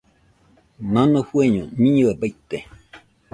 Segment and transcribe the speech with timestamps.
[0.93, 2.57] Nano fueño miñɨe baite.